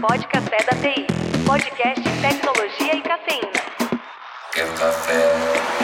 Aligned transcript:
Pode 0.00 0.28
Café 0.28 0.58
da 0.58 0.76
TI, 0.76 1.06
podcast 1.44 2.02
Tecnologia 2.20 2.94
e 2.94 3.00
Cafeína. 3.02 3.50
Quer 4.52 4.72
café? 4.74 5.77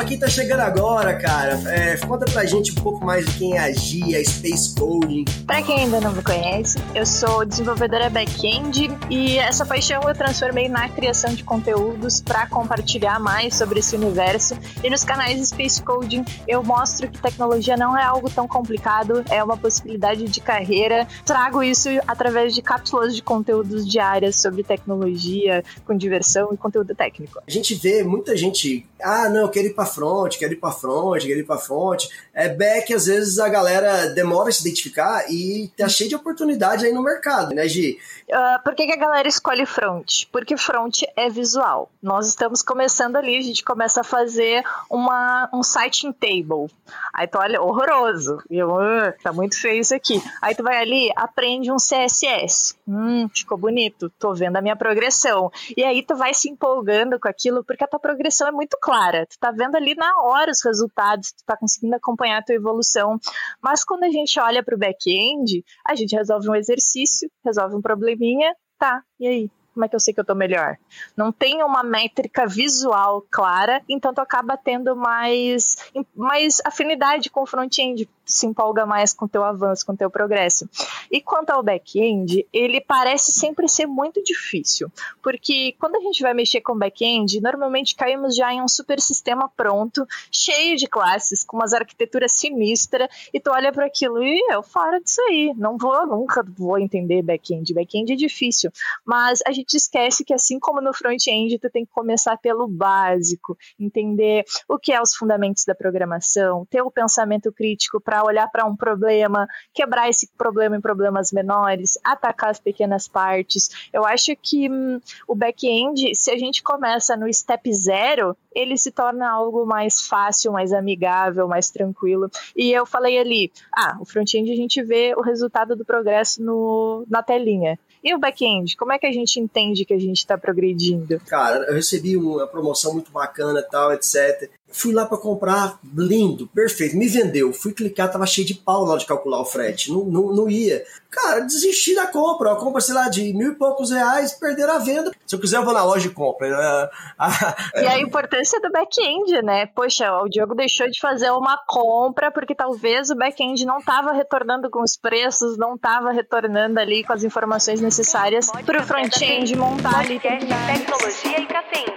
Pra 0.00 0.08
quem 0.08 0.18
tá 0.18 0.28
chegando 0.28 0.60
agora, 0.60 1.14
cara, 1.18 1.60
é, 1.66 1.94
conta 1.98 2.24
pra 2.24 2.46
gente 2.46 2.72
um 2.72 2.76
pouco 2.76 3.04
mais 3.04 3.26
de 3.26 3.32
quem 3.34 3.58
é 3.58 3.60
a 3.60 3.70
GIA, 3.70 4.24
Space 4.24 4.74
Coding. 4.74 5.26
Pra 5.46 5.60
quem 5.60 5.80
ainda 5.80 6.00
não 6.00 6.12
me 6.12 6.22
conhece, 6.22 6.78
eu 6.94 7.04
sou 7.04 7.44
desenvolvedora 7.44 8.08
back-end 8.08 8.90
e 9.10 9.36
essa 9.36 9.66
paixão 9.66 10.00
eu 10.08 10.14
transformei 10.14 10.70
na 10.70 10.88
criação 10.88 11.34
de 11.34 11.44
conteúdos 11.44 12.22
para 12.22 12.46
compartilhar 12.46 13.20
mais 13.20 13.54
sobre 13.54 13.80
esse 13.80 13.94
universo. 13.94 14.56
E 14.82 14.88
nos 14.88 15.04
canais 15.04 15.46
Space 15.48 15.82
Coding 15.82 16.24
eu 16.48 16.62
mostro 16.62 17.06
que 17.10 17.20
tecnologia 17.20 17.76
não 17.76 17.94
é 17.94 18.02
algo 18.02 18.30
tão 18.30 18.48
complicado, 18.48 19.22
é 19.28 19.44
uma 19.44 19.58
possibilidade 19.58 20.24
de 20.24 20.40
carreira. 20.40 21.06
Trago 21.26 21.62
isso 21.62 21.90
através 22.08 22.54
de 22.54 22.62
cápsulas 22.62 23.14
de 23.14 23.22
conteúdos 23.22 23.86
diárias 23.86 24.36
sobre 24.40 24.62
tecnologia, 24.62 25.62
com 25.84 25.94
diversão 25.94 26.54
e 26.54 26.56
conteúdo 26.56 26.94
técnico. 26.94 27.38
A 27.46 27.50
gente 27.50 27.74
vê 27.74 28.02
muita 28.02 28.34
gente, 28.34 28.86
ah, 29.02 29.28
não, 29.28 29.46
quero 29.46 29.66
ir 29.66 29.74
pra 29.74 29.89
front, 29.90 30.38
quero 30.38 30.52
ir 30.52 30.56
pra 30.56 30.72
front, 30.72 31.22
quero 31.22 31.40
ir 31.40 31.46
pra 31.46 31.58
front. 31.58 32.06
É 32.32 32.48
back, 32.48 32.94
às 32.94 33.06
vezes 33.06 33.38
a 33.38 33.48
galera 33.48 34.06
demora 34.14 34.48
a 34.48 34.52
se 34.52 34.62
identificar 34.62 35.30
e 35.30 35.70
tá 35.76 35.88
cheio 35.88 36.08
de 36.08 36.16
oportunidade 36.16 36.86
aí 36.86 36.92
no 36.92 37.02
mercado, 37.02 37.54
né, 37.54 37.68
Gi? 37.68 37.98
Uh, 38.28 38.62
por 38.62 38.74
que, 38.74 38.86
que 38.86 38.92
a 38.92 38.96
galera 38.96 39.26
escolhe 39.26 39.66
front? 39.66 40.24
Porque 40.30 40.56
front 40.56 41.02
é 41.16 41.28
visual. 41.28 41.90
Nós 42.02 42.28
estamos 42.28 42.62
começando 42.62 43.16
ali, 43.16 43.36
a 43.36 43.42
gente 43.42 43.64
começa 43.64 44.02
a 44.02 44.04
fazer 44.04 44.62
uma, 44.88 45.48
um 45.52 45.62
siting 45.62 46.12
table. 46.12 46.70
Aí 47.12 47.26
tu 47.26 47.38
olha, 47.38 47.60
horroroso. 47.60 48.38
Eu, 48.48 48.70
uh, 48.70 49.12
tá 49.22 49.32
muito 49.32 49.60
feio 49.60 49.80
isso 49.80 49.94
aqui. 49.94 50.22
Aí 50.40 50.54
tu 50.54 50.62
vai 50.62 50.80
ali, 50.80 51.10
aprende 51.16 51.72
um 51.72 51.76
CSS. 51.76 52.76
Hum, 52.86 53.28
ficou 53.34 53.58
bonito. 53.58 54.10
Tô 54.18 54.32
vendo 54.32 54.56
a 54.56 54.62
minha 54.62 54.76
progressão. 54.76 55.50
E 55.76 55.82
aí 55.82 56.02
tu 56.02 56.14
vai 56.14 56.32
se 56.32 56.48
empolgando 56.48 57.18
com 57.18 57.28
aquilo, 57.28 57.64
porque 57.64 57.84
a 57.84 57.88
tua 57.88 57.98
progressão 57.98 58.46
é 58.48 58.52
muito 58.52 58.76
clara. 58.80 59.26
Tu 59.26 59.38
tá 59.38 59.50
vendo 59.50 59.76
ali 59.80 59.94
na 59.94 60.22
hora 60.22 60.50
os 60.50 60.62
resultados, 60.64 61.32
tu 61.32 61.44
tá 61.44 61.56
conseguindo 61.56 61.96
acompanhar 61.96 62.38
a 62.38 62.42
tua 62.42 62.54
evolução. 62.54 63.18
Mas 63.62 63.84
quando 63.84 64.04
a 64.04 64.10
gente 64.10 64.38
olha 64.38 64.62
para 64.62 64.74
o 64.74 64.78
back-end, 64.78 65.64
a 65.86 65.94
gente 65.94 66.14
resolve 66.14 66.48
um 66.48 66.54
exercício, 66.54 67.30
resolve 67.44 67.76
um 67.76 67.82
probleminha, 67.82 68.54
tá, 68.78 69.02
e 69.18 69.26
aí? 69.26 69.50
Como 69.72 69.84
é 69.84 69.88
que 69.88 69.94
eu 69.94 70.00
sei 70.00 70.12
que 70.12 70.20
eu 70.20 70.24
tô 70.24 70.34
melhor? 70.34 70.76
Não 71.16 71.30
tem 71.30 71.62
uma 71.62 71.82
métrica 71.82 72.46
visual 72.46 73.24
clara, 73.30 73.82
então 73.88 74.12
tu 74.12 74.20
acaba 74.20 74.56
tendo 74.56 74.96
mais, 74.96 75.76
mais 76.14 76.60
afinidade 76.64 77.30
com 77.30 77.42
o 77.42 77.46
front-end, 77.46 78.08
se 78.24 78.46
empolga 78.46 78.86
mais 78.86 79.12
com 79.12 79.24
o 79.24 79.28
teu 79.28 79.44
avanço, 79.44 79.84
com 79.84 79.92
o 79.92 79.96
teu 79.96 80.10
progresso. 80.10 80.68
E 81.10 81.20
quanto 81.20 81.50
ao 81.50 81.62
back-end, 81.62 82.46
ele 82.52 82.80
parece 82.80 83.32
sempre 83.32 83.68
ser 83.68 83.86
muito 83.86 84.22
difícil, 84.22 84.90
porque 85.22 85.74
quando 85.78 85.96
a 85.96 86.00
gente 86.00 86.22
vai 86.22 86.34
mexer 86.34 86.60
com 86.60 86.76
back-end, 86.76 87.40
normalmente 87.40 87.94
caímos 87.94 88.34
já 88.34 88.52
em 88.52 88.62
um 88.62 88.68
super 88.68 89.00
sistema 89.00 89.50
pronto, 89.56 90.06
cheio 90.30 90.76
de 90.76 90.86
classes, 90.86 91.44
com 91.44 91.56
umas 91.56 91.72
arquiteturas 91.72 92.32
sinistras, 92.32 93.08
e 93.32 93.40
tu 93.40 93.50
olha 93.50 93.72
para 93.72 93.86
aquilo 93.86 94.22
e 94.22 94.40
eu 94.50 94.62
fora 94.62 95.00
disso 95.00 95.20
aí, 95.22 95.52
não 95.56 95.76
vou, 95.76 96.06
nunca 96.06 96.42
vou 96.42 96.78
entender 96.78 97.22
back-end. 97.22 97.72
Back-end 97.74 98.12
é 98.12 98.16
difícil, 98.16 98.70
mas 99.04 99.40
a 99.46 99.52
esquece 99.76 100.24
que 100.24 100.34
assim 100.34 100.58
como 100.58 100.80
no 100.80 100.92
front-end, 100.92 101.58
tu 101.58 101.70
tem 101.70 101.84
que 101.84 101.92
começar 101.92 102.36
pelo 102.38 102.66
básico, 102.68 103.56
entender 103.78 104.44
o 104.68 104.78
que 104.78 104.92
é 104.92 105.00
os 105.00 105.14
fundamentos 105.14 105.64
da 105.64 105.74
programação, 105.74 106.66
ter 106.70 106.82
o 106.82 106.90
pensamento 106.90 107.52
crítico 107.52 108.00
para 108.00 108.24
olhar 108.24 108.48
para 108.50 108.64
um 108.64 108.76
problema, 108.76 109.46
quebrar 109.72 110.08
esse 110.08 110.28
problema 110.36 110.76
em 110.76 110.80
problemas 110.80 111.32
menores, 111.32 111.98
atacar 112.04 112.50
as 112.50 112.60
pequenas 112.60 113.08
partes. 113.08 113.68
Eu 113.92 114.04
acho 114.04 114.34
que 114.36 114.70
hum, 114.70 115.00
o 115.26 115.34
back-end, 115.34 116.14
se 116.14 116.30
a 116.30 116.38
gente 116.38 116.62
começa 116.62 117.16
no 117.16 117.32
step 117.32 117.72
zero, 117.72 118.36
ele 118.54 118.76
se 118.76 118.90
torna 118.90 119.30
algo 119.30 119.64
mais 119.64 120.02
fácil, 120.02 120.52
mais 120.52 120.72
amigável, 120.72 121.46
mais 121.46 121.70
tranquilo. 121.70 122.30
E 122.56 122.72
eu 122.72 122.84
falei 122.84 123.18
ali, 123.18 123.52
ah, 123.76 123.96
o 124.00 124.04
front-end 124.04 124.50
a 124.50 124.56
gente 124.56 124.82
vê 124.82 125.14
o 125.16 125.22
resultado 125.22 125.76
do 125.76 125.84
progresso 125.84 126.42
no, 126.42 127.04
na 127.08 127.22
telinha. 127.22 127.78
E 128.02 128.14
o 128.14 128.18
back-end? 128.18 128.76
Como 128.76 128.92
é 128.92 128.98
que 128.98 129.06
a 129.06 129.12
gente 129.12 129.38
entende 129.50 129.84
que 129.84 129.92
a 129.92 129.98
gente 129.98 130.18
está 130.18 130.38
progredindo? 130.38 131.20
Cara, 131.26 131.66
eu 131.66 131.74
recebi 131.74 132.16
uma 132.16 132.46
promoção 132.46 132.92
muito 132.92 133.10
bacana, 133.10 133.62
tal, 133.62 133.92
etc. 133.92 134.48
Fui 134.72 134.92
lá 134.92 135.04
para 135.04 135.18
comprar, 135.18 135.78
lindo, 135.96 136.46
perfeito, 136.48 136.96
me 136.96 137.08
vendeu. 137.08 137.52
Fui 137.52 137.72
clicar, 137.72 138.10
tava 138.10 138.26
cheio 138.26 138.46
de 138.46 138.54
pau 138.54 138.84
na 138.84 138.92
hora 138.92 139.00
de 139.00 139.06
calcular 139.06 139.40
o 139.40 139.44
frete, 139.44 139.90
não, 139.92 140.04
não, 140.04 140.32
não 140.32 140.48
ia. 140.48 140.84
Cara, 141.10 141.40
desisti 141.40 141.94
da 141.94 142.06
compra. 142.06 142.52
A 142.52 142.56
compra, 142.56 142.80
sei 142.80 142.94
lá, 142.94 143.08
de 143.08 143.32
mil 143.32 143.52
e 143.52 143.54
poucos 143.56 143.90
reais, 143.90 144.32
perderam 144.32 144.74
a 144.74 144.78
venda. 144.78 145.10
Se 145.26 145.34
eu 145.34 145.40
quiser, 145.40 145.56
eu 145.56 145.64
vou 145.64 145.74
na 145.74 145.82
loja 145.82 146.06
e 146.06 146.10
compro. 146.10 146.46
e 147.74 147.86
a 147.86 147.98
importância 147.98 148.60
do 148.60 148.70
back-end, 148.70 149.42
né? 149.42 149.66
Poxa, 149.66 150.12
o 150.20 150.28
Diogo 150.28 150.54
deixou 150.54 150.88
de 150.88 151.00
fazer 151.00 151.30
uma 151.32 151.58
compra 151.66 152.30
porque 152.30 152.54
talvez 152.54 153.10
o 153.10 153.16
back-end 153.16 153.66
não 153.66 153.78
estava 153.78 154.12
retornando 154.12 154.70
com 154.70 154.82
os 154.82 154.96
preços, 154.96 155.58
não 155.58 155.74
estava 155.74 156.12
retornando 156.12 156.78
ali 156.78 157.02
com 157.02 157.12
as 157.12 157.24
informações 157.24 157.80
necessárias 157.80 158.50
para 158.64 158.80
o 158.80 158.84
front-end 158.84 159.56
montar 159.56 160.00
ali. 160.00 160.20
Tecnologia 160.20 161.40
e 161.40 161.46
cafeína. 161.46 161.96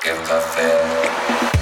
Quer 0.00 0.22
café? 0.26 1.53